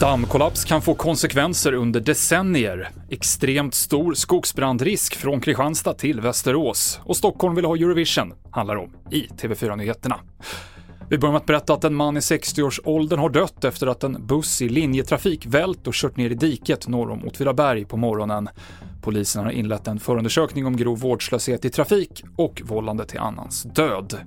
[0.00, 2.90] Dammkollaps kan få konsekvenser under decennier.
[3.10, 7.00] Extremt stor skogsbrandrisk från Kristianstad till Västerås.
[7.04, 10.20] Och Stockholm vill ha Eurovision, handlar om i TV4-nyheterna.
[11.08, 14.26] Vi börjar med att berätta att en man i 60-årsåldern har dött efter att en
[14.26, 18.48] buss i linjetrafik vält och kört ner i diket norr om Åtvidaberg på morgonen.
[19.02, 24.20] Polisen har inlett en förundersökning om grov vårdslöshet i trafik och vållande till annans död.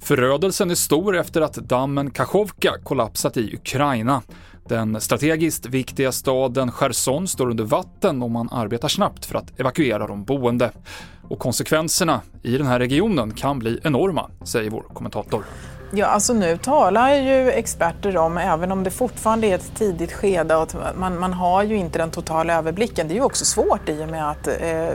[0.00, 4.22] Förödelsen är stor efter att dammen Kachovka kollapsat i Ukraina.
[4.68, 10.06] Den strategiskt viktiga staden Cherson står under vatten och man arbetar snabbt för att evakuera
[10.06, 10.70] de boende.
[11.28, 15.44] Och konsekvenserna i den här regionen kan bli enorma, säger vår kommentator.
[15.92, 20.62] Ja, alltså nu talar ju experter om, även om det fortfarande är ett tidigt skede,
[20.62, 23.08] att man, man har ju inte den totala överblicken.
[23.08, 24.88] Det är ju också svårt i och med att Eh,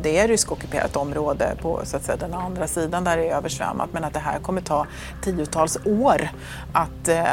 [0.00, 3.88] det är ryskockuperat område på så att säga, den andra sidan där det är översvämmat
[3.92, 4.86] men att det här kommer ta
[5.22, 6.28] tiotals år
[6.72, 7.24] att eh,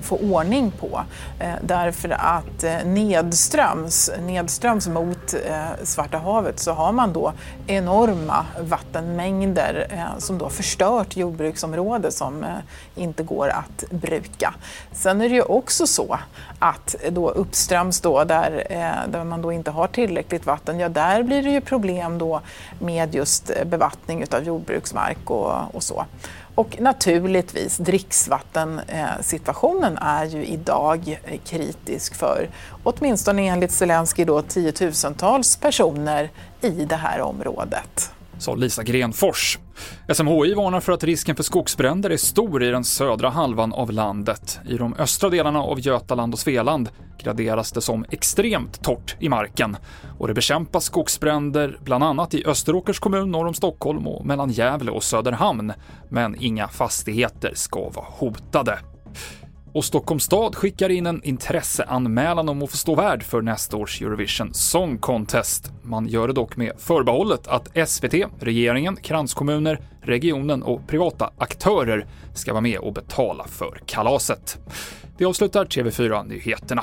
[0.00, 1.02] få ordning på.
[1.40, 7.32] Eh, därför att eh, nedströms, nedströms mot eh, Svarta havet så har man då
[7.66, 12.50] enorma vattenmängder eh, som då förstört jordbruksområde som eh,
[12.94, 14.54] inte går att bruka.
[14.92, 16.18] Sen är det ju också så
[16.58, 21.05] att då uppströms då där, eh, där man då inte har tillräckligt vatten, ja där
[21.06, 22.40] där blir det ju problem då
[22.78, 26.04] med just eh, bevattning av jordbruksmark och, och så.
[26.54, 32.48] Och naturligtvis dricksvattensituationen är ju idag eh, kritisk för
[32.82, 39.58] åtminstone enligt Zelensky då tiotusentals personer i det här området sa Lisa Grenfors.
[40.14, 44.60] SMHI varnar för att risken för skogsbränder är stor i den södra halvan av landet.
[44.68, 49.76] I de östra delarna av Götaland och Svealand graderas det som extremt torrt i marken
[50.18, 54.90] och det bekämpas skogsbränder bland annat i Österåkers kommun norr om Stockholm och mellan Gävle
[54.90, 55.72] och Söderhamn.
[56.08, 58.78] Men inga fastigheter ska vara hotade.
[59.76, 64.02] Och Stockholms stad skickar in en intresseanmälan om att få stå värd för nästa års
[64.02, 65.72] Eurovision Song Contest.
[65.82, 72.52] Man gör det dock med förbehållet att SVT, regeringen, kranskommuner, regionen och privata aktörer ska
[72.52, 74.58] vara med och betala för kalaset.
[75.18, 76.82] Det avslutar TV4-nyheterna.